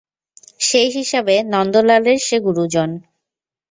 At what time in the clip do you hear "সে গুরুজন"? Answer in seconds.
2.19-2.89